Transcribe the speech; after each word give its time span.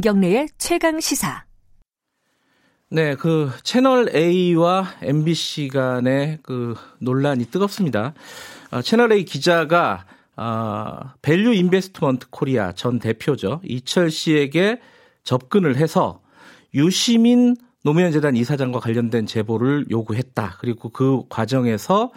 김경래의 0.00 0.48
최강 0.56 0.98
시사. 0.98 1.44
네, 2.88 3.16
그 3.16 3.50
채널 3.62 4.08
A와 4.16 4.94
MBC 5.02 5.68
간의 5.68 6.38
그 6.42 6.74
논란이 7.00 7.44
뜨겁습니다. 7.50 8.14
아, 8.70 8.80
채널 8.80 9.12
A 9.12 9.26
기자가 9.26 10.06
아, 10.36 11.12
밸류 11.20 11.52
인베스트먼트 11.52 12.28
코리아 12.30 12.72
전 12.72 12.98
대표죠. 12.98 13.60
이철 13.62 14.10
씨에게 14.10 14.80
접근을 15.22 15.76
해서 15.76 16.22
유시민 16.72 17.56
노무현 17.84 18.10
재단 18.10 18.36
이사장과 18.36 18.80
관련된 18.80 19.26
제보를 19.26 19.84
요구했다. 19.90 20.56
그리고 20.60 20.88
그 20.88 21.24
과정에서 21.28 22.10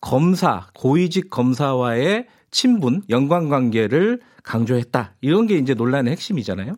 검사, 0.00 0.66
고위직 0.74 1.30
검사와의 1.30 2.26
친분, 2.50 3.02
연관 3.10 3.48
관계를 3.48 4.22
강조했다. 4.42 5.12
이런 5.20 5.46
게 5.46 5.56
이제 5.56 5.74
논란의 5.74 6.10
핵심이잖아요. 6.12 6.74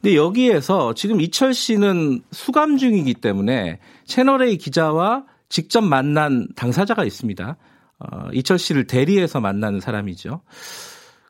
근데 0.00 0.16
여기에서 0.16 0.94
지금 0.94 1.20
이철 1.20 1.54
씨는 1.54 2.22
수감 2.30 2.76
중이기 2.76 3.14
때문에 3.14 3.80
채널A 4.04 4.56
기자와 4.56 5.24
직접 5.48 5.80
만난 5.82 6.46
당사자가 6.54 7.04
있습니다. 7.04 7.56
어, 7.98 8.28
이철 8.32 8.58
씨를 8.58 8.86
대리해서 8.86 9.40
만나는 9.40 9.80
사람이죠. 9.80 10.42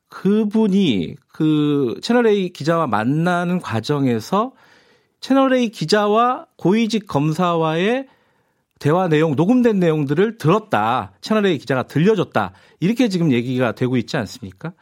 그분이 0.09 1.17
그 1.29 1.99
채널A 2.03 2.51
기자와 2.51 2.87
만나는 2.87 3.61
과정에서 3.61 4.53
채널A 5.21 5.71
기자와 5.71 6.47
고위직 6.57 7.07
검사와의 7.07 8.07
대화 8.79 9.09
내용, 9.09 9.35
녹음된 9.35 9.81
내용들을 9.81 10.39
들었다. 10.39 11.13
채널A 11.21 11.59
기자가 11.59 11.85
들려줬다. 11.85 12.53
이렇게 12.81 13.09
지금 13.09 13.33
얘기가 13.33 13.73
되고 13.73 13.97
있지 13.97 14.17
않습니까? 14.17 14.73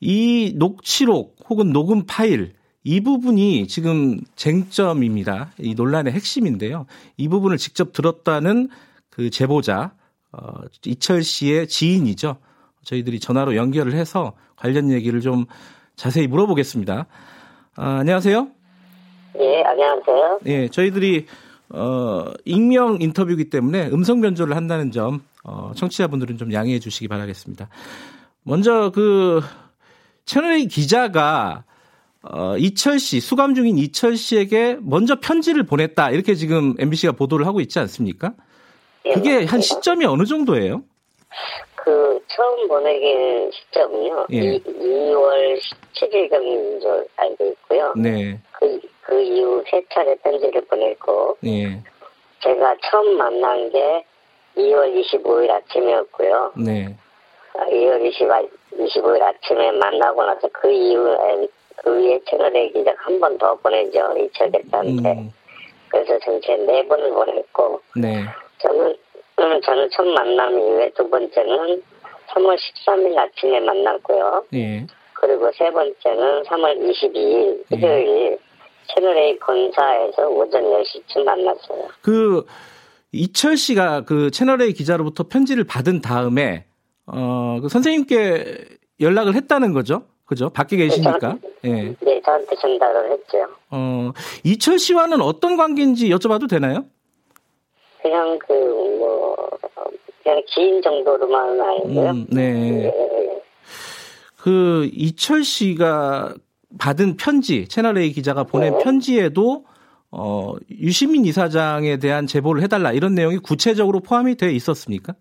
이 0.00 0.52
녹취록 0.56 1.36
혹은 1.48 1.72
녹음 1.72 2.06
파일, 2.06 2.54
이 2.88 3.02
부분이 3.02 3.66
지금 3.66 4.18
쟁점입니다. 4.34 5.50
이 5.58 5.74
논란의 5.74 6.10
핵심인데요. 6.14 6.86
이 7.18 7.28
부분을 7.28 7.58
직접 7.58 7.92
들었다는 7.92 8.70
그 9.10 9.28
제보자, 9.28 9.92
어, 10.32 10.62
이철 10.86 11.22
씨의 11.22 11.68
지인이죠. 11.68 12.38
저희들이 12.84 13.20
전화로 13.20 13.56
연결을 13.56 13.92
해서 13.92 14.32
관련 14.56 14.90
얘기를 14.90 15.20
좀 15.20 15.44
자세히 15.96 16.28
물어보겠습니다. 16.28 17.04
아, 17.76 17.98
안녕하세요. 17.98 18.48
예, 19.38 19.62
안녕하세요. 19.64 20.40
예, 20.46 20.68
저희들이 20.68 21.26
어, 21.68 22.24
익명 22.46 23.02
인터뷰이기 23.02 23.50
때문에 23.50 23.88
음성 23.88 24.22
변조를 24.22 24.56
한다는 24.56 24.92
점 24.92 25.20
어, 25.44 25.72
청취자분들은 25.76 26.38
좀 26.38 26.54
양해해 26.54 26.78
주시기 26.78 27.06
바라겠습니다. 27.08 27.68
먼저 28.44 28.90
그 28.94 29.42
채널A 30.24 30.68
기자가 30.68 31.64
어, 32.22 32.56
이철 32.58 32.98
씨 32.98 33.20
수감 33.20 33.54
중인 33.54 33.78
이철 33.78 34.16
씨에게 34.16 34.78
먼저 34.80 35.16
편지를 35.20 35.64
보냈다 35.64 36.10
이렇게 36.10 36.34
지금 36.34 36.74
MBC가 36.78 37.12
보도를 37.12 37.46
하고 37.46 37.60
있지 37.60 37.78
않습니까? 37.78 38.32
예, 39.06 39.12
그게 39.12 39.30
한 39.30 39.44
맞습니다. 39.44 39.60
시점이 39.60 40.04
어느 40.04 40.24
정도예요? 40.24 40.82
그 41.76 42.20
처음 42.26 42.68
보내긴 42.68 43.50
시점이요. 43.52 44.26
예. 44.32 44.36
이, 44.36 44.62
2월 44.62 45.58
17일경인 45.94 46.80
줄 46.82 47.06
알고 47.16 47.46
있고요. 47.46 47.92
네, 47.96 48.38
그, 48.58 48.80
그 49.02 49.20
이후 49.22 49.62
세 49.70 49.82
차례 49.92 50.14
편지를 50.16 50.60
보냈고 50.62 51.36
예, 51.44 51.80
제가 52.42 52.74
처음 52.90 53.16
만난 53.16 53.70
게 53.70 54.04
2월 54.56 54.92
25일 55.00 55.50
아침이었고요. 55.50 56.52
네, 56.56 56.96
아, 57.56 57.64
2월 57.66 58.04
20, 58.04 58.28
25일 58.72 59.22
아침에 59.22 59.70
만나고 59.70 60.24
나서 60.24 60.48
그 60.52 60.70
이후에 60.70 61.46
그 61.82 61.90
위에 61.90 62.20
채널에 62.28 62.70
기자 62.70 62.92
한번 62.96 63.36
더 63.38 63.54
보내죠. 63.56 64.14
이철 64.18 64.50
대표한테. 64.52 65.12
음, 65.12 65.32
그래서 65.88 66.18
전체 66.24 66.56
네 66.56 66.86
번을 66.86 67.10
보냈고 67.10 67.80
네, 67.96 68.24
저는 68.58 68.96
음, 69.40 69.60
저는 69.62 69.88
첫 69.90 70.04
만남 70.04 70.58
이후에 70.58 70.90
두 70.96 71.08
번째는 71.08 71.82
3월 72.28 72.56
13일 72.56 73.16
아침에 73.16 73.60
만났고요. 73.60 74.44
예, 74.54 74.86
그리고 75.14 75.50
세 75.54 75.70
번째는 75.70 76.42
3월 76.44 76.78
22일 76.78 77.64
일요일 77.70 78.38
채널A 78.94 79.38
본사에서 79.38 80.28
오전 80.28 80.62
10시쯤 80.62 81.24
만났어요. 81.24 81.88
그 82.02 82.44
이철 83.12 83.56
씨가 83.56 84.04
그 84.04 84.30
채널A 84.30 84.72
기자로부터 84.72 85.24
편지를 85.28 85.64
받은 85.64 86.02
다음에 86.02 86.66
어, 87.06 87.58
그 87.62 87.68
선생님께 87.68 88.64
연락을 89.00 89.34
했다는 89.34 89.72
거죠? 89.72 90.04
그죠? 90.28 90.50
밖에 90.50 90.76
계시니까. 90.76 91.38
예. 91.64 91.94
네, 92.00 92.20
저한테 92.22 92.54
전달을 92.56 93.12
했죠. 93.12 93.38
어, 93.70 94.12
이철 94.44 94.78
씨와는 94.78 95.22
어떤 95.22 95.56
관계인지 95.56 96.10
여쭤봐도 96.10 96.48
되나요? 96.48 96.84
그냥 98.02 98.38
그, 98.46 98.52
뭐, 98.52 99.34
그냥 100.22 100.42
지인 100.54 100.82
정도로만 100.82 101.60
알고요. 101.60 102.10
음, 102.10 102.26
네. 102.30 102.84
예, 102.84 103.42
그 104.36 104.88
이철 104.92 105.44
씨가 105.44 106.34
받은 106.78 107.16
편지, 107.16 107.66
채널A 107.66 108.12
기자가 108.12 108.44
보낸 108.44 108.76
네. 108.76 108.84
편지에도 108.84 109.64
어, 110.10 110.54
유시민 110.70 111.24
이사장에 111.24 111.96
대한 111.96 112.26
제보를 112.26 112.62
해달라 112.62 112.92
이런 112.92 113.14
내용이 113.14 113.38
구체적으로 113.38 114.00
포함이 114.00 114.36
되어 114.36 114.50
있었습니까? 114.50 115.14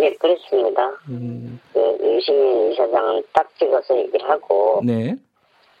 예, 0.00 0.12
그렇습니다. 0.14 0.88
음, 1.08 1.58
그 1.72 1.87
유시민 2.18 2.72
이사장은 2.72 3.22
딱 3.32 3.48
찍어서 3.58 3.96
얘기하고, 3.96 4.80
네, 4.84 5.14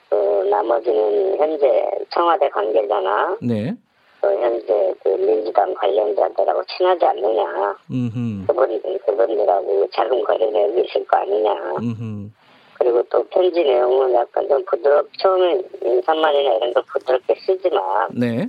그 0.08 0.14
나머지는 0.48 1.36
현재 1.36 1.90
청와대 2.10 2.48
관계자나, 2.48 3.36
네, 3.42 3.74
또 4.20 4.30
현재 4.30 4.94
그 5.02 5.08
민주당 5.10 5.74
관련자들하고 5.74 6.62
친하지 6.76 7.04
않느냐. 7.04 7.76
음, 7.90 8.44
그분, 8.46 8.80
그분들하고 9.04 9.88
작은 9.90 10.24
거래 10.24 10.46
내역이 10.46 10.82
있을 10.88 11.04
거 11.06 11.16
아니냐. 11.18 11.52
음, 11.82 12.32
그리고 12.78 13.02
또 13.10 13.24
편지 13.24 13.62
내용은 13.62 14.14
약간 14.14 14.48
좀 14.48 14.64
부드럽, 14.64 15.08
처음에 15.18 15.60
인사말이나 15.82 16.54
이런 16.54 16.72
걸 16.72 16.82
부드럽게 16.92 17.34
쓰지만, 17.44 18.10
네. 18.12 18.48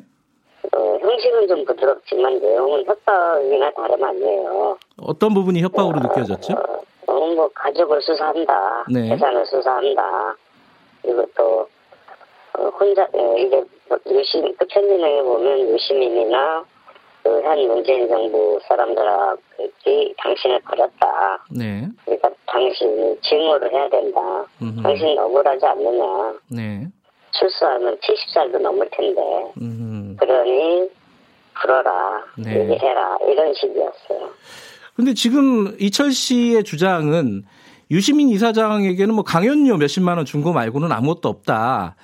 어, 0.76 0.98
형식은 1.02 1.48
좀 1.48 1.66
부드럽지만 1.66 2.40
내용은 2.40 2.86
협박이나 2.86 3.72
다름 3.72 4.04
아니에요. 4.04 4.78
어떤 5.02 5.34
부분이 5.34 5.62
협박으로 5.62 6.00
느껴졌죠? 6.00 6.54
어, 6.54 6.82
어, 7.08 7.34
뭐, 7.34 7.50
가족을 7.54 8.02
수사한다. 8.02 8.86
네. 8.92 9.10
재산을 9.10 9.46
수사한다. 9.46 10.36
그리고 11.02 11.26
또, 11.36 11.68
어, 12.58 12.70
혼자, 12.80 13.08
어, 13.14 13.36
이게, 13.38 13.64
뭐 13.88 13.98
유심, 14.10 14.56
그 14.58 14.66
편지 14.68 14.96
내용에 14.96 15.22
보면 15.24 15.60
유시민이나 15.70 16.64
그현 17.24 17.68
문재인 17.68 18.08
정부 18.08 18.60
사람들하고 18.68 19.38
당신을 20.18 20.60
버렸다. 20.62 21.46
네, 21.52 21.88
그러니까 22.06 22.30
당신이 22.46 23.20
증오를 23.22 23.72
해야 23.72 23.90
된다. 23.90 24.22
음흠. 24.62 24.82
당신 24.82 25.18
억울하지 25.18 25.66
않느냐. 25.66 26.34
네, 26.50 26.88
출소하면 27.32 27.98
70살도 27.98 28.60
넘을 28.62 28.90
텐데. 28.92 29.22
음. 29.62 30.16
그러니 30.20 30.90
풀어라. 31.62 32.24
네. 32.38 32.60
얘기해라. 32.72 33.18
이런 33.30 33.54
식이었어요. 33.54 34.30
근데 34.96 35.14
지금 35.14 35.76
이철 35.80 36.12
씨의 36.12 36.64
주장은 36.64 37.44
유시민 37.92 38.30
이사장에게는 38.30 39.14
뭐 39.16 39.24
강연료 39.24 39.78
몇십만 39.78 40.18
원 40.18 40.26
준 40.26 40.44
거 40.44 40.52
말고는 40.54 40.92
아무것도 40.92 41.28
없다. 41.30 41.96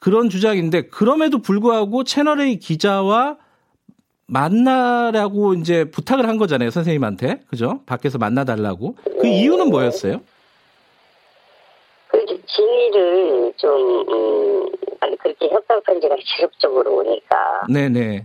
그런 0.00 0.28
주장인데 0.28 0.82
그럼에도 0.88 1.38
불구하고 1.38 2.04
채널A 2.04 2.56
기자와 2.58 3.36
만나라고 4.26 5.54
이제 5.54 5.84
부탁을 5.90 6.28
한 6.28 6.36
거잖아요, 6.38 6.70
선생님한테. 6.70 7.40
그죠? 7.48 7.80
밖에서 7.86 8.18
만나달라고. 8.18 8.96
그 9.20 9.26
이유는 9.26 9.70
뭐였어요? 9.70 10.20
그 12.54 12.62
진위를 12.62 13.52
좀, 13.56 14.04
음, 14.08 14.70
그렇게 15.18 15.48
협박 15.48 15.82
편지가 15.84 16.16
지속적으로 16.24 16.96
오니까, 16.96 17.62
네네. 17.72 18.24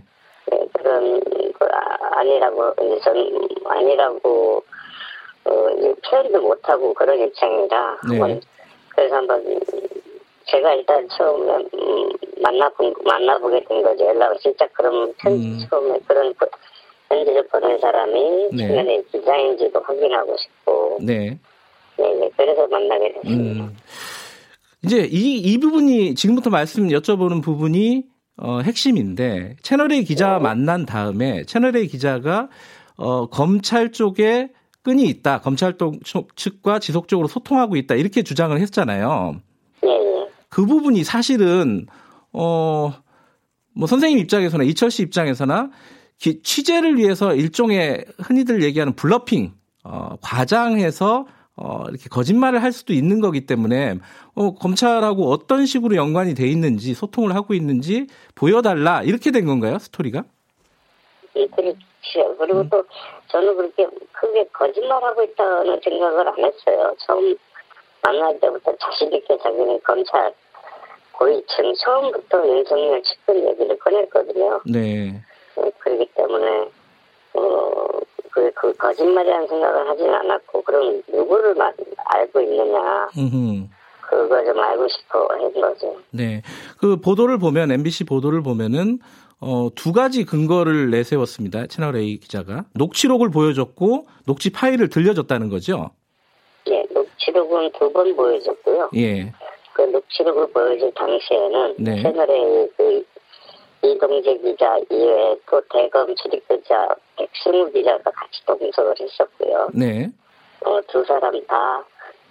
네, 0.50 0.68
그런, 0.74 1.20
그, 1.20 1.66
아, 1.72 2.18
아니라고, 2.20 2.74
저는 3.02 3.48
아니라고, 3.64 4.62
어, 5.44 5.52
표현도 6.08 6.40
못하고 6.40 6.94
그런 6.94 7.18
입장이라, 7.20 7.98
네. 8.08 8.18
한번, 8.20 8.40
그래서 8.90 9.16
한번, 9.16 9.60
제가 10.46 10.74
일단 10.74 11.08
처음에, 11.08 11.52
음, 11.74 12.08
만나본, 12.42 12.94
만나보게 13.04 13.64
된 13.68 13.82
거죠. 13.82 14.06
연락을 14.06 14.36
진짜 14.38 14.66
그런 14.72 15.12
편지, 15.18 15.46
음. 15.48 15.66
처음에 15.68 15.98
그런 16.06 16.32
보- 16.34 16.46
편지를 17.08 17.46
보낸 17.48 17.78
사람이 17.78 18.48
네. 18.52 18.66
최근에 18.68 19.02
기자인지도 19.12 19.80
확인하고 19.80 20.36
싶고, 20.36 20.98
네. 21.02 21.36
네, 21.96 22.14
네, 22.14 22.30
그래서 22.36 22.66
만나게 22.68 23.12
됐습니다. 23.14 23.64
음. 23.64 23.76
이제 24.84 25.08
이, 25.10 25.38
이 25.38 25.58
부분이 25.58 26.14
지금부터 26.14 26.50
말씀 26.50 26.88
여쭤보는 26.88 27.42
부분이 27.42 28.04
어, 28.36 28.60
핵심인데 28.60 29.56
채널A 29.62 30.04
기자와 30.04 30.38
만난 30.38 30.86
다음에 30.86 31.44
채널A 31.44 31.86
기자가 31.86 32.48
어, 32.96 33.28
검찰 33.28 33.92
쪽에 33.92 34.50
끈이 34.82 35.04
있다. 35.04 35.40
검찰 35.40 35.76
쪽 35.76 36.00
측과 36.36 36.78
지속적으로 36.78 37.28
소통하고 37.28 37.76
있다. 37.76 37.96
이렇게 37.96 38.22
주장을 38.22 38.58
했잖아요. 38.58 39.40
예, 39.84 39.88
예. 39.88 40.28
그 40.48 40.64
부분이 40.64 41.04
사실은 41.04 41.86
어 42.32 42.92
뭐 43.74 43.86
선생님 43.86 44.18
입장에서나 44.18 44.64
이철 44.64 44.90
씨 44.90 45.02
입장에서나 45.02 45.70
기, 46.18 46.42
취재를 46.42 46.98
위해서 46.98 47.34
일종의 47.34 48.04
흔히들 48.18 48.62
얘기하는 48.62 48.94
블러핑 48.94 49.54
어 49.84 50.16
과장해서 50.20 51.26
어 51.60 51.84
이렇게 51.88 52.08
거짓말을 52.08 52.62
할 52.62 52.72
수도 52.72 52.94
있는 52.94 53.20
거기 53.20 53.44
때문에 53.44 53.98
어 54.34 54.54
검찰하고 54.54 55.30
어떤 55.30 55.66
식으로 55.66 55.94
연관이 55.94 56.34
돼 56.34 56.46
있는지 56.46 56.94
소통을 56.94 57.34
하고 57.34 57.52
있는지 57.52 58.06
보여달라 58.34 59.02
이렇게 59.02 59.30
된 59.30 59.44
건가요 59.44 59.78
스토리가? 59.78 60.24
예, 61.36 61.46
그렇죠. 61.46 62.36
그리고 62.38 62.66
또 62.70 62.82
저는 63.28 63.56
그렇게 63.56 63.86
크게 64.12 64.46
거짓말하고 64.52 65.22
있다는 65.22 65.80
생각을 65.84 66.28
안 66.28 66.34
했어요. 66.38 66.94
처음 67.06 67.36
만날 68.02 68.40
때부터 68.40 68.74
자신 68.76 69.12
있게 69.12 69.36
자기는 69.38 69.80
검찰 69.84 70.32
고위층 71.12 71.74
처음부터 71.84 72.48
윤석열 72.48 73.02
측근 73.02 73.46
얘기를 73.48 73.78
꺼냈거든요. 73.78 74.62
네. 74.64 75.22
예, 75.58 75.70
그렇기 75.80 76.06
때문에 76.14 76.70
어, 77.34 77.86
그, 78.30 78.50
그 78.54 78.72
거짓말이라는 78.74 79.48
생각을 79.48 79.88
하진 79.88 80.08
않았고 80.08 80.62
그럼 80.62 81.02
누구를 81.08 81.54
마- 81.54 81.72
알고 82.06 82.40
있느냐 82.40 83.08
음흠. 83.16 83.66
그거 84.02 84.44
좀 84.44 84.58
알고 84.58 84.88
싶어 84.88 85.26
한 85.30 85.52
거죠. 85.52 85.96
네. 86.10 86.42
그 86.78 86.96
보도를 86.96 87.38
보면 87.38 87.70
MBC 87.70 88.04
보도를 88.04 88.42
보면은 88.42 88.98
어, 89.40 89.68
두 89.74 89.92
가지 89.92 90.24
근거를 90.24 90.90
내세웠습니다. 90.90 91.66
채널 91.68 91.96
A 91.96 92.18
기자가 92.18 92.64
녹취록을 92.74 93.30
보여줬고 93.30 94.06
녹취 94.26 94.50
파일을 94.50 94.88
들려줬다는 94.90 95.48
거죠. 95.48 95.90
예, 96.68 96.84
녹취록은 96.92 97.72
두 97.78 97.90
번 97.92 98.14
보여줬고요. 98.16 98.90
예. 98.96 99.32
그 99.72 99.82
녹취록을 99.82 100.50
보여줄 100.52 100.92
당시에는 100.94 101.74
네. 101.78 102.02
채널의 102.02 102.68
그 102.76 103.04
이동재 103.82 104.36
기자 104.38 104.76
이외에 104.90 105.36
또 105.48 105.60
대검 105.72 106.14
출입 106.16 106.46
기자 106.48 106.88
백승우 107.16 107.70
기자가 107.72 108.10
같이 108.10 108.44
동석을 108.46 108.94
했었고요. 109.00 109.68
네. 109.74 110.08
어, 110.64 110.80
두 110.88 111.04
사람 111.04 111.32
다 111.46 111.84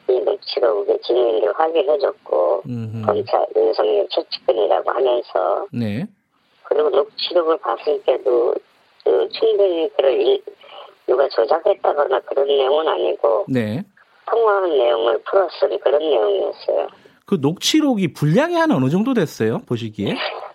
이 0.09 0.19
녹취록의 0.21 0.99
진위를 1.03 1.53
확인해줬고 1.55 2.63
음흠. 2.65 3.05
검찰 3.05 3.45
윤석열 3.55 4.07
최측근이라고 4.09 4.89
하면서 4.89 5.67
네. 5.71 6.03
그리고 6.63 6.89
녹취록을 6.89 7.57
봤을 7.59 8.01
때도 8.03 8.55
그 9.03 9.29
충분히 9.29 9.87
일- 9.99 10.43
누가 11.05 11.27
조작했다거나 11.29 12.21
그런 12.21 12.47
내용은 12.47 12.87
아니고 12.87 13.45
네. 13.49 13.83
통화한 14.25 14.69
내용을 14.71 15.21
풀었을 15.29 15.77
그런 15.79 15.99
내용이었어요. 15.99 16.87
그 17.27 17.37
녹취록이 17.39 18.13
분량이 18.13 18.55
한 18.55 18.71
어느 18.71 18.89
정도 18.89 19.13
됐어요? 19.13 19.59
보시기에? 19.67 20.15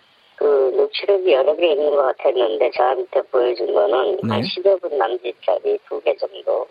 그 0.85 0.91
녹취록이 1.05 1.33
여러 1.33 1.55
개 1.55 1.71
있는 1.71 1.89
것 1.91 1.97
같았는데 2.17 2.71
저한테 2.71 3.21
보여준 3.31 3.73
거는 3.73 4.17
네. 4.23 4.29
한 4.29 4.41
10여 4.41 4.81
분 4.81 4.97
남짓짜리 4.97 5.79
두 5.89 5.99
개 6.01 6.15
정도. 6.17 6.67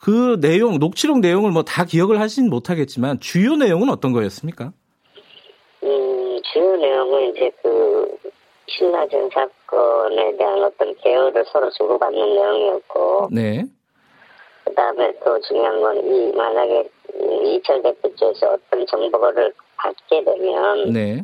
그 0.00 0.38
내용, 0.40 0.78
녹취록 0.78 1.20
내용을 1.20 1.50
뭐 1.52 1.62
다 1.62 1.84
기억을 1.84 2.20
하진 2.20 2.50
못하겠지만 2.50 3.20
주요 3.20 3.56
내용은 3.56 3.88
어떤 3.88 4.12
거였습니까? 4.12 4.72
음, 5.82 6.40
주요 6.52 6.76
내용은 6.76 7.30
이제 7.30 7.50
그 7.62 8.18
신라전 8.66 9.30
사건에 9.30 10.36
대한 10.36 10.62
어떤 10.64 10.94
개요를 10.96 11.44
서로 11.52 11.70
주고받는 11.70 12.18
내용이었고 12.20 13.28
네. 13.32 13.64
그 14.64 14.74
다음에 14.74 15.12
또 15.24 15.40
중요한 15.42 15.80
건 15.80 15.96
이 15.98 16.32
만약에 16.36 16.88
이 17.20 17.54
이철 17.54 17.82
대표 17.82 18.14
쪽에서 18.16 18.52
어떤 18.54 18.86
정보를 18.86 19.52
받게 19.76 20.24
되면 20.24 20.92
네. 20.92 21.22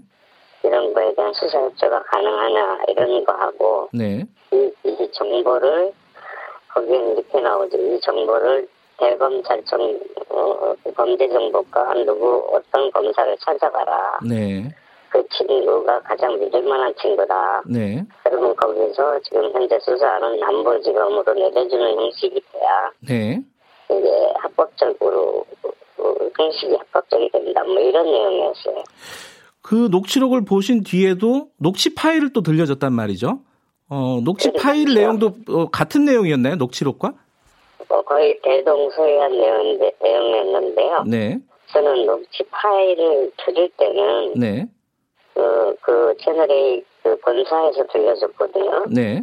이런 0.63 0.93
거에 0.93 1.15
대한 1.15 1.33
수사 1.33 1.59
협조가 1.61 2.03
가능하냐 2.03 2.79
이런 2.89 3.25
거 3.25 3.33
하고 3.33 3.89
네. 3.93 4.25
이, 4.53 4.71
이 4.85 5.11
정보를 5.13 5.93
거기에 6.69 7.13
이렇게 7.13 7.41
나오죠. 7.41 7.79
이 7.79 8.01
정보를 8.01 8.69
대검찰청 8.99 9.99
어, 10.29 10.75
범죄정보과 10.95 11.95
누구 12.05 12.47
어떤 12.53 12.91
검사를 12.91 13.37
찾아가라. 13.39 14.19
네. 14.29 14.69
그 15.09 15.27
친구가 15.29 16.01
가장 16.03 16.39
믿을만한 16.39 16.95
친구다. 17.01 17.63
네. 17.67 18.05
그러면 18.23 18.55
거기서 18.55 19.21
지금 19.23 19.51
현재 19.53 19.79
수사하는 19.81 20.39
남부지검으로 20.39 21.33
내려주는 21.33 21.99
형식이 21.99 22.41
돼야 22.53 22.91
네. 23.09 23.41
이게 23.91 24.33
합법적으로 24.37 25.45
어, 25.63 26.15
형식이 26.39 26.77
합법적이 26.77 27.31
된다. 27.31 27.65
뭐 27.65 27.81
이런 27.81 28.05
내용이었어요. 28.05 28.85
그 29.63 29.89
녹취록을 29.91 30.45
보신 30.45 30.83
뒤에도 30.83 31.49
녹취 31.59 31.95
파일을 31.95 32.33
또 32.33 32.43
들려줬단 32.43 32.93
말이죠. 32.93 33.41
어, 33.89 34.21
녹취 34.25 34.51
네, 34.53 34.59
파일 34.61 34.85
그렇죠. 34.85 35.01
내용도 35.01 35.35
어, 35.49 35.71
같은 35.71 36.05
내용이었나요? 36.05 36.57
녹취록과? 36.57 37.13
어, 37.89 38.03
거의 38.03 38.41
대동소이한 38.43 39.33
내용인데, 39.33 39.93
내용이었는데요. 40.01 41.05
네. 41.07 41.39
저는 41.73 42.07
녹취 42.07 42.43
파일을 42.51 43.33
들을 43.45 43.69
때는 43.77 44.35
네. 44.37 44.67
그, 45.35 45.77
그 45.83 46.15
채널A 46.21 46.83
그 47.03 47.19
본사에서 47.19 47.87
들려줬거든요. 47.93 48.85
네. 48.91 49.23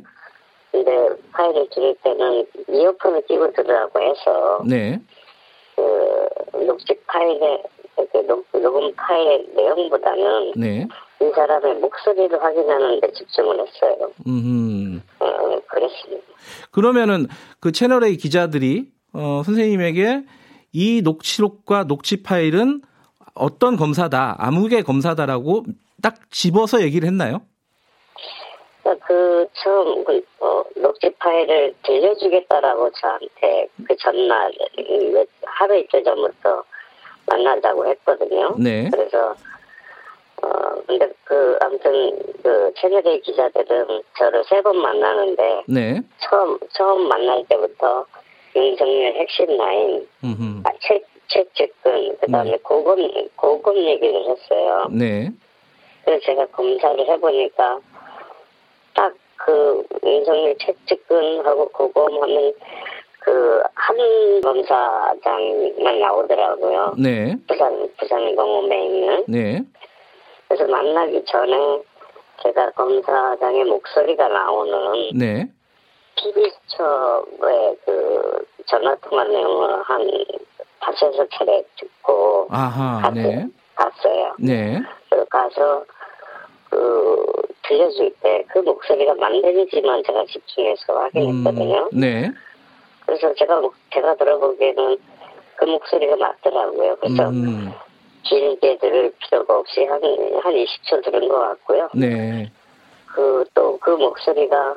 근데 0.72 0.92
파일을 1.32 1.68
들을 1.72 1.96
때는 2.04 2.46
이어폰을 2.70 3.22
끼고 3.26 3.54
들으라고 3.54 4.02
해서 4.02 4.64
네. 4.68 5.00
그 5.76 6.58
녹취 6.66 6.94
파일 7.08 7.64
의그 7.98 8.18
녹, 8.28 8.46
녹음 8.52 8.94
파일의 8.96 9.48
내용보다는 9.56 10.54
네. 10.56 10.88
이 11.22 11.32
사람의 11.34 11.76
목소리를 11.76 12.42
확인하는 12.42 13.00
데 13.00 13.12
집중을 13.12 13.60
했어요. 13.60 14.12
음. 14.28 15.02
어, 15.20 15.60
그랬습니다. 15.68 16.24
그러면은 16.72 17.28
그 17.60 17.72
채널 17.72 18.04
A 18.04 18.18
기자들이 18.18 18.92
어, 19.14 19.42
선생님에게 19.44 20.24
이 20.74 21.02
녹취록과 21.02 21.86
녹취 21.86 22.22
파일은 22.22 22.82
어떤 23.34 23.78
검사다, 23.78 24.36
아무개 24.40 24.82
검사다라고 24.84 25.64
딱 26.02 26.16
집어서 26.32 26.82
얘기를 26.82 27.08
했나요? 27.08 27.42
그 29.06 29.48
처음 29.54 30.04
그 30.04 30.22
어, 30.40 30.64
녹취 30.76 31.10
파일을 31.20 31.74
들려주겠다라고 31.84 32.90
저한테 32.92 33.68
그 33.86 33.96
전날 33.98 34.52
음, 34.80 35.26
하루 35.44 35.78
이틀 35.78 36.04
전부터 36.04 36.64
만나자고 37.28 37.86
했거든요. 37.88 38.56
네. 38.58 38.90
그래서 38.92 39.36
어 40.42 40.50
근데 40.86 41.10
그 41.24 41.58
아무튼 41.62 42.18
그 42.44 42.72
채널의 42.78 43.22
기자들은 43.22 44.02
저를 44.18 44.44
세 44.46 44.62
번 44.62 44.78
만나는데 44.78 45.64
네. 45.68 46.02
처음 46.20 46.58
처음 46.74 47.08
만날 47.08 47.44
때부터 47.50 48.06
윤석열 48.56 49.14
핵심 49.16 49.58
라인. 49.58 50.08
아, 50.64 50.70
최 50.82 51.02
최측근 51.28 52.18
그다음에 52.20 52.52
네. 52.52 52.58
고검 52.64 52.98
고검 53.36 53.76
얘기를 53.78 54.26
했어요. 54.30 54.88
네. 54.92 55.30
그래서 56.06 56.24
제가 56.26 56.46
검사를 56.48 57.08
해보니까 57.08 57.80
딱 58.94 59.14
그 59.40 59.84
윤석열 60.04 60.58
최측근하고 60.58 61.70
고검하면 61.70 62.54
그한 63.28 64.42
검사장만 64.42 66.00
나오더라고요. 66.00 66.96
네. 66.98 67.36
부산 67.48 67.90
부산 67.98 68.36
공업에 68.36 68.86
있는. 68.86 69.24
네. 69.28 69.62
그래서 70.48 70.66
만나기 70.68 71.24
전에 71.26 71.82
제가 72.44 72.72
검사장의 72.72 73.66
목소리가 73.66 74.30
나오는 74.30 75.10
네. 75.14 75.46
TV수첩의 76.16 77.78
그 77.86 78.46
전화통화 78.68 79.26
내용을 79.26 79.82
한 79.84 80.10
다섯여 80.80 81.28
차례 81.34 81.64
듣고 81.78 82.48
아하. 82.50 83.02
갔어요. 83.02 83.24
네. 83.24 83.46
갔어요. 83.76 84.36
네. 84.40 84.80
그 85.10 85.26
가서 85.26 85.84
그 86.70 87.26
들려줄 87.64 88.10
때 88.22 88.38
그 88.50 88.60
목소리가 88.60 89.14
맞는지만 89.16 90.02
제가 90.04 90.26
집중해서 90.26 90.94
확인했거든요. 90.94 91.90
네. 91.92 92.32
그래서 93.08 93.34
제가 93.34 93.60
목- 93.62 93.74
제가 93.94 94.16
들어보기에는 94.16 94.98
그 95.56 95.66
목소리가 95.66 96.16
맞더라고요. 96.18 96.98
그래서 96.98 97.30
음. 97.30 97.72
길게 98.24 98.78
들을 98.80 99.12
필요가 99.20 99.58
없이 99.58 99.86
한, 99.86 100.02
한 100.04 100.54
20초 100.54 101.04
들은 101.04 101.28
것 101.30 101.40
같고요. 101.40 101.90
네. 101.96 102.52
그, 103.08 103.44
또 103.56 103.78
그 103.80 103.92
목소리가, 103.92 104.76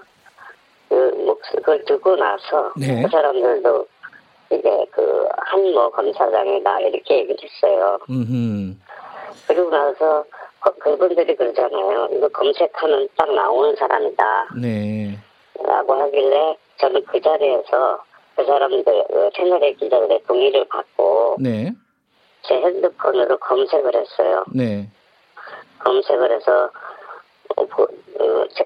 그 0.89 0.95
목소 1.27 1.57
그걸 1.57 1.85
듣고 1.85 2.15
나서, 2.17 2.73
네. 2.79 3.03
그 3.03 3.09
사람들도 3.11 3.87
이게 4.53 4.87
그, 4.93 5.29
한모 5.37 5.91
검사장이다, 5.91 6.81
이렇게 6.81 7.19
얘기를 7.19 7.37
했어요. 7.43 7.99
음흠. 8.09 8.75
그리고 9.49 9.71
나서, 9.71 10.25
거- 10.61 10.73
그분들이 10.79 11.35
그러잖아요. 11.35 12.09
이거 12.13 12.29
검색하면 12.29 13.09
딱 13.17 13.35
나오는 13.35 13.75
사람이다. 13.77 14.49
네. 14.63 15.19
라고 15.63 15.95
하길래, 15.95 16.57
저는 16.79 17.05
그 17.07 17.21
자리에서 17.21 18.03
그 18.41 18.47
사람들, 18.47 18.85
그 18.85 19.31
채널의 19.37 19.75
기자들의 19.77 20.23
동의를 20.27 20.65
받고, 20.69 21.37
네. 21.41 21.71
제 22.43 22.55
핸드폰으로 22.55 23.37
검색을 23.37 23.95
했어요. 23.95 24.45
네. 24.55 24.89
검색을 25.81 26.33
해서 26.33 26.71
어, 27.57 27.65
보- 27.67 27.83
어, 27.83 28.45
제- 28.55 28.65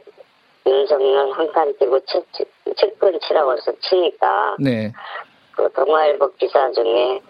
윤석열 0.66 1.33
한칸 1.33 1.76
띄고 1.78 1.99
측, 2.07 2.25
측근 2.76 3.19
치라고 3.21 3.52
해서 3.52 3.73
치니까 3.81 4.57
네. 4.61 4.93
그 5.57 5.69
동아일보 5.73 6.33
기사 6.35 6.71
중에 6.71 7.21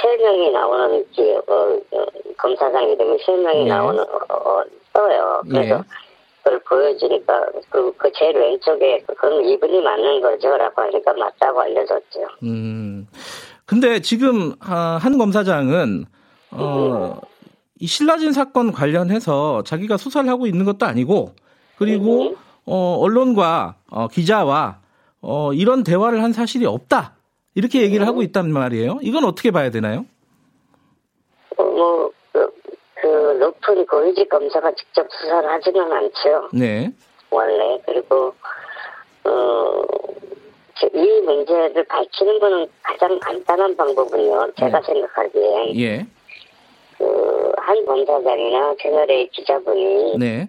세 0.00 0.16
명이 0.18 0.50
나오는 0.52 1.04
기 1.10 1.34
어, 1.48 1.78
어, 1.90 2.06
검사장 2.38 2.88
이름이 2.90 3.18
세 3.24 3.32
명이 3.32 3.64
네. 3.64 3.68
나오는 3.70 4.00
어, 4.04 4.34
어, 4.34 4.62
떠요. 4.92 5.42
그래서 5.50 5.76
예. 5.76 5.80
그걸 6.42 6.60
보여주니까 6.60 7.46
그, 7.70 7.92
그 7.96 8.10
제일 8.14 8.36
왼쪽에 8.36 9.04
그건 9.06 9.44
이분이 9.44 9.80
맞는 9.80 10.20
거죠라고 10.20 10.82
하니까 10.82 11.12
맞다고 11.12 11.60
알려줬죠. 11.60 12.20
음. 12.42 13.06
근데 13.64 14.00
지금 14.00 14.54
아, 14.60 14.98
한 15.00 15.18
검사장은 15.18 16.04
어, 16.50 17.20
이 17.78 17.86
신라진 17.86 18.32
사건 18.32 18.72
관련해서 18.72 19.62
자기가 19.64 19.96
수사를 19.96 20.28
하고 20.28 20.46
있는 20.46 20.64
것도 20.64 20.84
아니고 20.84 21.34
그리고 21.76 22.34
어, 22.64 22.96
언론과 23.00 23.76
어, 23.90 24.08
기자와 24.08 24.80
어, 25.20 25.52
이런 25.52 25.84
대화를 25.84 26.22
한 26.22 26.32
사실이 26.32 26.66
없다. 26.66 27.14
이렇게 27.54 27.82
얘기를 27.82 28.06
하고 28.06 28.22
있단 28.22 28.50
말이에요. 28.50 28.98
이건 29.02 29.24
어떻게 29.24 29.50
봐야 29.50 29.70
되나요? 29.70 30.06
어, 31.56 31.64
뭐, 31.64 32.10
높은 33.38 33.86
고위직 33.86 34.28
검사가 34.28 34.72
직접 34.72 35.06
수사를 35.12 35.48
하지는 35.50 35.92
않죠. 35.92 36.48
네. 36.52 36.90
원래. 37.30 37.78
그리고, 37.86 38.34
어, 39.24 39.82
저- 40.74 40.88
이 40.94 41.20
문제를 41.22 41.84
밝히는 41.84 42.38
거는 42.40 42.66
가장 42.82 43.18
간단한 43.20 43.76
방법은요. 43.76 44.52
제가 44.58 44.80
네. 44.80 44.86
생각하기엔, 44.86 45.76
예. 45.80 46.06
그, 46.98 47.52
한 47.58 47.84
검사장이나 47.86 48.74
채널의 48.80 49.28
기자분이 49.28 50.18
네. 50.18 50.48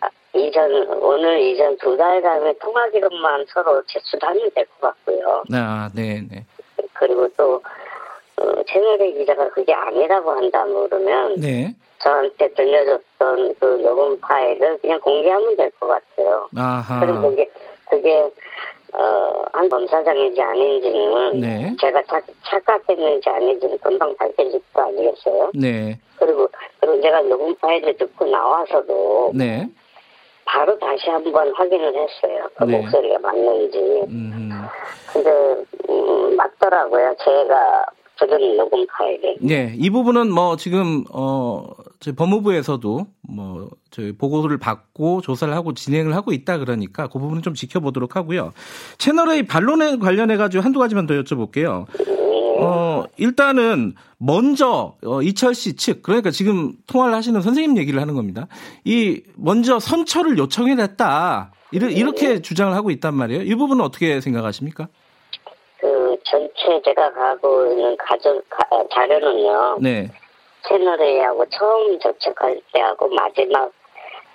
아, 0.00 0.08
이전, 0.34 0.70
오늘 1.02 1.40
이전 1.40 1.76
두 1.78 1.96
달간의 1.96 2.58
통화 2.60 2.88
기록만 2.90 3.44
서로 3.48 3.82
제출하면 3.86 4.50
될 4.54 4.64
것 4.80 4.88
같고요. 4.88 5.42
아, 5.52 5.90
네, 5.94 6.20
네. 6.30 6.44
그리고 6.94 7.28
또, 7.36 7.62
어, 8.40 8.62
채널의 8.64 9.14
기자가 9.14 9.48
그게 9.50 9.72
아니라고 9.72 10.30
한다면 10.30 10.88
그러면, 10.88 11.34
네. 11.36 11.74
저한테 12.00 12.48
들려줬던 12.54 13.54
그 13.58 13.64
녹음 13.82 14.18
파일을 14.20 14.78
그냥 14.78 15.00
공개하면 15.00 15.56
될 15.56 15.70
것 15.80 15.88
같아요. 15.88 16.48
아하. 16.56 17.00
그럼 17.00 17.22
그게, 17.22 17.50
그게, 17.90 18.30
어, 18.92 19.42
한 19.52 19.68
검사장인지 19.68 20.40
아닌지는 20.40 21.40
네. 21.40 21.76
제가 21.80 22.02
착, 22.08 22.24
착각했는지 22.44 23.28
아닌지는 23.28 23.76
금방 23.78 24.14
밝혀질 24.16 24.60
거 24.72 24.82
아니겠어요? 24.82 25.50
네. 25.54 25.98
그리고, 26.18 26.48
그리고 26.80 27.00
제가 27.00 27.22
녹음 27.22 27.54
파일을 27.56 27.96
듣고 27.96 28.26
나와서도 28.26 29.32
네. 29.34 29.66
바로 30.44 30.78
다시 30.78 31.10
한번 31.10 31.52
확인을 31.54 31.88
했어요. 31.94 32.48
그 32.54 32.64
네. 32.64 32.78
목소리가 32.78 33.18
맞는지. 33.18 33.78
음. 34.08 34.50
근데, 35.12 35.30
음, 35.90 36.36
맞더라고요. 36.36 37.14
제가 37.24 37.86
들은 38.26 38.56
녹음 38.56 38.86
파일이. 38.86 39.36
네, 39.40 39.74
이 39.78 39.90
부분은 39.90 40.30
뭐 40.32 40.56
지금 40.56 41.04
어 41.12 41.64
저희 42.00 42.14
법무부에서도 42.14 43.06
뭐 43.28 43.68
저희 43.90 44.12
보고를 44.12 44.58
받고 44.58 45.20
조사를 45.20 45.54
하고 45.54 45.74
진행을 45.74 46.14
하고 46.14 46.32
있다 46.32 46.58
그러니까 46.58 47.06
그 47.08 47.18
부분은 47.18 47.42
좀 47.42 47.54
지켜보도록 47.54 48.16
하고요. 48.16 48.52
채널A 48.98 49.44
반론에 49.44 49.98
관련해 49.98 50.36
가지고 50.36 50.64
한두 50.64 50.78
가지만 50.78 51.06
더 51.06 51.14
여쭤볼게요. 51.14 51.86
어 52.60 53.04
일단은 53.18 53.94
먼저 54.18 54.96
어, 55.04 55.22
이철 55.22 55.54
씨 55.54 55.76
측 55.76 56.02
그러니까 56.02 56.30
지금 56.32 56.72
통화를 56.88 57.14
하시는 57.14 57.40
선생님 57.40 57.78
얘기를 57.78 58.00
하는 58.00 58.14
겁니다. 58.14 58.48
이 58.84 59.20
먼저 59.36 59.78
선처를 59.78 60.38
요청해냈다 60.38 61.52
이르- 61.70 61.90
이렇게 61.90 62.42
주장을 62.42 62.74
하고 62.74 62.90
있단 62.90 63.14
말이에요. 63.14 63.42
이 63.42 63.54
부분은 63.54 63.84
어떻게 63.84 64.20
생각하십니까? 64.20 64.88
그 66.30 66.48
전체 66.54 66.82
제가 66.82 67.12
가고 67.12 67.66
있는 67.66 67.96
가족 67.96 68.44
가- 68.48 68.66
자료는요. 68.92 69.78
네, 69.80 70.08
채널A하고 70.68 71.44
처음 71.50 71.98
접촉할 71.98 72.60
때하고 72.72 73.08
마지막 73.08 73.70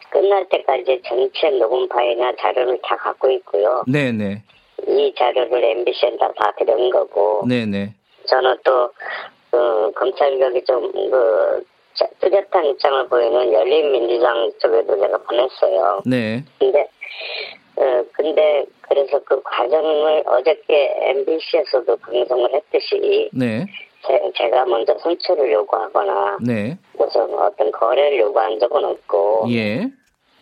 끝날 0.10 0.48
때까지 0.50 1.02
전체 1.06 1.50
녹음 1.52 1.88
파일이나 1.88 2.34
자료를 2.40 2.80
다 2.84 2.96
갖고 2.98 3.30
있고요. 3.32 3.84
네, 3.88 4.12
네, 4.12 4.42
이 4.88 5.14
자료를 5.18 5.64
MBC에다 5.64 6.32
다 6.34 6.52
드린 6.58 6.90
거고 6.90 7.44
네, 7.48 7.66
네, 7.66 7.90
저는 8.28 8.58
또 8.64 8.90
그, 9.52 9.92
검찰력이 9.96 10.64
좀 10.66 10.92
그, 10.92 11.64
뚜렷한 12.20 12.66
입장을 12.66 13.08
보이는 13.08 13.54
열린민주당 13.54 14.52
쪽에도 14.60 15.00
제가 15.00 15.18
보냈어요. 15.20 16.02
네, 16.06 16.44
근데 16.60 16.88
어, 17.84 18.06
근데 18.14 18.66
그래서 18.82 19.20
그 19.26 19.42
과정을 19.44 20.24
어저께 20.26 20.96
MBC에서도 21.02 21.98
방송을 21.98 22.54
했듯이 22.54 23.30
네, 23.34 23.66
제, 24.36 24.50
가 24.50 24.66
먼저 24.66 24.98
선처를 25.00 25.52
요구하거나 25.52 26.38
네, 26.46 26.78
무슨 26.94 27.22
어떤 27.38 27.72
거래를 27.72 28.20
요구한 28.20 28.58
적은 28.60 28.84
없고 28.86 29.48
예. 29.52 29.88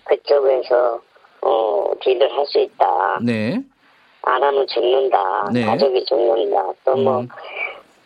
그쪽에서 0.05 1.01
어 1.41 1.91
딜을 2.01 2.31
할 2.35 2.45
수 2.45 2.59
있다. 2.59 3.19
네. 3.23 3.59
안 4.23 4.43
하면 4.43 4.67
죽는다. 4.67 5.49
네. 5.53 5.65
가족이 5.65 6.05
죽는다. 6.05 6.73
또뭐 6.85 7.21
음. 7.21 7.27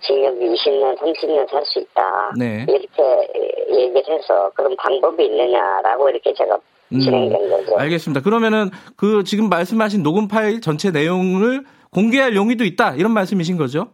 징역 0.01 0.35
20년, 0.35 0.97
30년 0.97 1.49
살 1.49 1.65
수 1.65 1.79
있다. 1.79 2.31
네. 2.37 2.65
이렇게 2.69 3.67
얘기를 3.69 4.15
해서 4.15 4.51
그런 4.55 4.75
방법이 4.77 5.25
있느냐라고 5.25 6.09
이렇게 6.09 6.33
제가 6.33 6.55
음, 6.55 6.74
진행된 6.91 7.49
거죠. 7.49 7.77
알겠습니다. 7.77 8.21
그러면은 8.21 8.69
그 8.95 9.23
지금 9.23 9.49
말씀하신 9.49 10.03
녹음 10.03 10.27
파일 10.27 10.61
전체 10.61 10.91
내용을 10.91 11.63
공개할 11.91 12.35
용의도 12.35 12.63
있다 12.65 12.95
이런 12.95 13.11
말씀이신 13.13 13.57
거죠? 13.57 13.87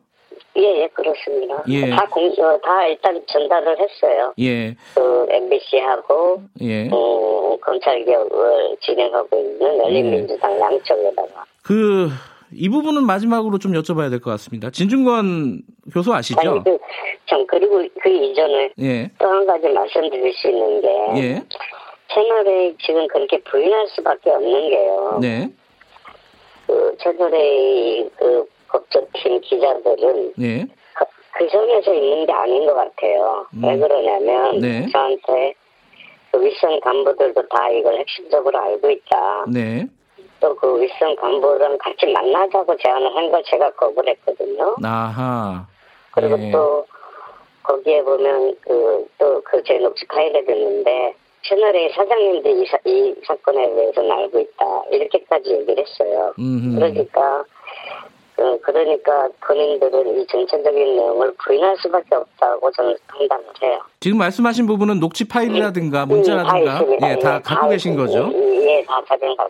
예, 0.58 0.82
예, 0.84 0.88
그렇습니다. 0.94 1.64
예. 1.70 1.90
다 1.92 2.06
공, 2.12 2.26
어, 2.26 2.60
다 2.62 2.86
일단 2.86 3.22
전달을 3.26 3.78
했어요. 3.80 4.34
예, 4.40 4.76
그 4.96 5.26
MBC하고 5.30 6.44
예. 6.62 6.90
어, 6.92 7.58
검찰 7.62 8.04
개혁을 8.04 8.76
진행하고 8.82 9.38
있는 9.40 9.78
열린민주당 9.80 10.60
양쪽에다가 10.60 11.46
그 11.64 12.10
이 12.54 12.68
부분은 12.68 13.06
마지막으로 13.06 13.60
좀 13.60 13.72
여쭤봐야 13.72 14.10
될 14.10 14.20
것 14.20 14.30
같습니다. 14.32 14.70
진중권 14.70 15.62
교수 15.94 16.14
아시죠? 16.14 16.38
아니, 16.42 16.64
그, 16.66 16.78
참, 17.26 17.46
그리고 17.48 17.82
그 18.04 18.10
이전에 18.10 18.70
예, 18.82 19.10
또 19.20 19.30
한 19.30 19.48
가지 19.48 19.70
말씀드릴 19.70 20.34
수 20.34 20.50
있는 20.50 20.82
게, 20.82 20.88
예, 21.16 21.44
채널에 22.14 22.76
지금 22.82 23.08
그렇게 23.08 23.38
부인할 23.44 23.88
수밖에 23.90 24.30
없는 24.32 24.70
게요. 24.70 25.20
네, 25.22 25.48
그 26.68 26.96
채널의 27.00 28.10
그 28.18 28.46
법조팀 28.70 29.42
기자들은 29.42 30.34
네, 30.38 30.66
그, 30.96 31.06
그 31.34 31.48
점에서 31.50 31.94
있는 31.94 32.26
게 32.26 32.32
아닌 32.34 32.66
것 32.66 32.74
같아요. 32.76 33.46
왜 33.64 33.78
그러냐면, 33.78 34.60
네. 34.60 34.88
저한테 34.92 35.54
그 36.32 36.42
윗선 36.44 36.80
간부들도 36.80 37.48
다 37.50 37.70
이걸 37.70 37.98
핵심적으로 38.00 38.58
알고 38.60 38.90
있다. 38.90 39.46
네, 39.50 39.86
또 40.40 40.56
그 40.56 40.82
윗선 40.82 41.16
간부랑 41.18 41.78
같이 41.78 42.08
만나자고 42.08 42.76
제안을 42.78 43.16
한 43.16 43.30
걸 43.32 43.44
제가 43.46 43.70
거부했거든요. 43.72 44.76
아하. 44.84 45.66
그리고 46.12 46.38
예. 46.40 46.52
또 46.52 46.86
거기에 47.64 48.02
보면 48.04 48.56
그 48.62 49.06
또 49.18 49.42
그제 49.44 49.78
녹취 49.78 50.06
파일에 50.08 50.44
듣는데 50.46 51.14
채널의 51.44 51.92
사장님도 51.96 52.50
이, 52.50 52.66
사, 52.68 52.78
이 52.86 53.14
사건에 53.26 53.74
대해서는 53.76 54.12
알고 54.12 54.40
있다 54.40 54.66
이렇게까지 54.92 55.52
얘기를 55.52 55.84
했어요. 55.84 56.34
음흠. 56.38 56.76
그러니까 56.76 57.44
그, 58.36 58.60
그러니까 58.62 59.28
본인들은 59.46 60.20
이 60.22 60.26
전체적인 60.28 60.96
내용을 60.96 61.34
부인할 61.44 61.76
수밖에 61.78 62.16
없다고 62.16 62.72
저는 62.72 62.96
판단을 63.08 63.44
해요. 63.62 63.80
지금 64.00 64.18
말씀하신 64.18 64.66
부분은 64.66 65.00
녹취 65.00 65.28
파일이라든가 65.28 66.06
문자라든가 66.08 66.60
음, 66.60 66.66
다 66.66 66.80
있습니다. 66.80 67.12
예, 67.12 67.20
다 67.20 67.36
예, 67.36 67.40
갖고 67.42 67.70
계신 67.70 67.94
있- 67.94 67.98
거죠? 67.98 68.32
예, 68.34 68.78
예, 68.80 68.86
다 68.86 69.00
있습니다. 69.14 69.48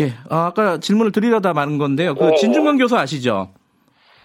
예, 0.00 0.04
아, 0.28 0.46
아까 0.46 0.78
질문을 0.78 1.12
드리려다 1.12 1.54
마는 1.54 1.78
건데요. 1.78 2.14
그 2.14 2.30
예, 2.32 2.34
진중권 2.36 2.78
교수 2.78 2.96
아시죠? 2.96 3.48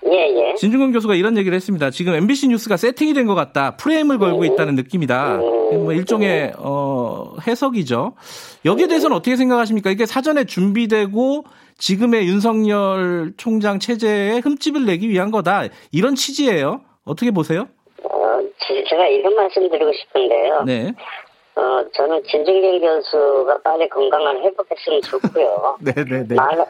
예, 0.06 0.36
예. 0.50 0.54
진중권 0.56 0.92
교수가 0.92 1.16
이런 1.16 1.38
얘기를 1.38 1.56
했습니다. 1.56 1.90
지금 1.90 2.14
MBC 2.14 2.50
뉴스가 2.50 2.78
세팅이 2.78 3.14
된 3.14 3.26
것 3.28 3.36
같다. 3.36 3.76
프레임을 3.78 4.18
걸고 4.20 4.44
있다는 4.46 4.76
느낌이다. 4.76 5.38
뭐 5.38 5.94
일종의 5.94 6.54
어, 6.58 7.34
해석이죠. 7.48 8.14
여기에 8.66 8.88
대해서는 8.88 9.16
어떻게 9.16 9.36
생각하십니까? 9.38 9.90
이게 9.92 10.06
사전에 10.06 10.44
준비되고 10.46 11.46
지금의 11.78 12.28
윤석열 12.28 13.34
총장 13.38 13.80
체제에 13.80 14.40
흠집을 14.44 14.86
내기 14.86 15.10
위한 15.10 15.32
거다. 15.32 15.64
이런 15.92 16.16
취지예요. 16.16 16.82
어떻게 17.06 17.32
보세요? 17.32 17.68
어, 18.04 18.40
지- 18.68 18.84
제가 18.90 19.08
이런 19.08 19.36
말씀 19.36 19.70
드리고 19.70 19.92
싶은데요. 19.94 20.64
네. 20.66 20.94
어, 21.56 21.62
저는 21.96 22.22
진중경 22.30 22.80
교수가 22.82 23.62
빨리 23.64 23.88
건강을 23.90 24.44
회복했으면 24.44 25.02
좋고요. 25.02 25.78
네, 25.82 25.94
네, 25.94 26.26
네. 26.28 26.36
많은, 26.36 26.64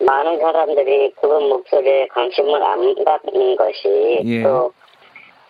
많은 0.00 0.38
사람들이 0.40 1.12
그분 1.20 1.48
목소리에 1.48 2.08
관심을 2.08 2.62
안 2.62 2.94
갖는 3.04 3.56
것이 3.56 4.20
예. 4.24 4.42
또 4.42 4.72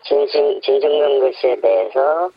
진심, 0.02 0.60
진중명 0.60 1.20
교수에 1.20 1.56
대해서 1.60 2.30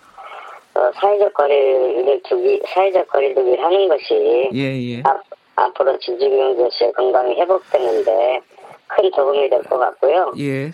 어, 0.75 0.91
사회적 0.95 1.33
거리를 1.33 2.21
두기, 2.23 2.61
사회적 2.67 3.07
거리두기를 3.07 3.63
하는 3.63 3.87
것이 3.89 4.49
예, 4.53 4.59
예. 4.59 5.01
앞, 5.03 5.21
앞으로 5.55 5.97
진중명 5.99 6.55
교수의 6.55 6.93
건강이 6.93 7.35
회복되는데 7.35 8.39
큰 8.87 9.11
도움이 9.11 9.49
될 9.49 9.61
것 9.63 9.77
같고요. 9.77 10.31
예. 10.39 10.71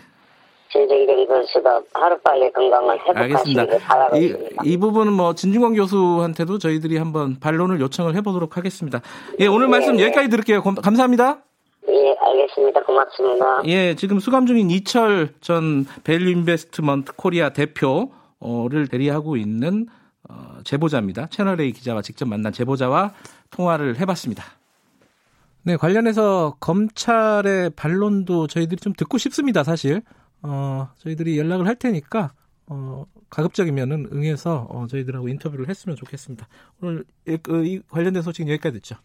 진중권 0.78 1.28
교수가 1.28 1.82
하루빨리 1.94 2.52
건강을. 2.52 3.00
회복하시길 3.08 3.80
바라고 3.80 4.18
이. 4.18 4.36
이 4.66 4.78
부분은 4.78 5.14
뭐 5.14 5.36
진중권 5.36 5.76
교수한테도 5.76 6.58
저희들이 6.58 6.98
한번 6.98 7.40
반론을 7.40 7.80
요청을 7.80 8.16
해보도록 8.16 8.58
하겠습니다. 8.58 9.02
예, 9.40 9.46
오늘 9.46 9.68
말씀 9.68 9.96
네. 9.98 10.04
여기까지 10.06 10.30
들을게요. 10.30 10.64
고- 10.64 10.74
감사합니다. 10.74 11.38
예, 11.90 12.16
알겠습니다. 12.20 12.82
고맙습니다. 12.84 13.62
예, 13.66 13.94
지금 13.96 14.20
수감 14.20 14.48
중인 14.48 14.72
이철 14.72 15.30
전 15.42 15.86
밸류 16.04 16.30
인베스트먼트 16.32 17.14
코리아 17.18 17.50
대표를 17.50 18.88
대리하고 18.90 19.38
있는 19.38 19.86
어, 20.28 20.58
제보자입니다. 20.64 21.28
채널A 21.28 21.72
기자와 21.72 22.02
직접 22.02 22.28
만난 22.28 22.52
제보자와 22.52 23.12
통화를 23.52 24.00
해봤습니다. 24.00 24.44
네, 25.66 25.78
관련해서 25.78 26.56
검찰의 26.60 27.72
반론도 27.76 28.48
저희들이 28.48 28.80
좀 28.82 28.94
듣고 28.98 29.18
싶습니다, 29.18 29.64
사실. 29.64 30.02
어, 30.44 30.90
저희들이 31.00 31.38
연락을 31.40 31.66
할 31.68 31.76
테니까, 31.76 32.34
어, 32.68 33.06
가급적이면은 33.30 34.10
응해서 34.12 34.68
어, 34.70 34.88
저희들하고 34.88 35.28
인터뷰를 35.28 35.70
했으면 35.70 35.96
좋겠습니다. 35.96 36.48
오늘 36.82 37.04
이, 37.28 37.38
그, 37.38 37.66
이 37.66 37.82
관련된 37.90 38.22
소식은 38.22 38.50
여기까지 38.52 38.80
듣죠. 38.80 38.98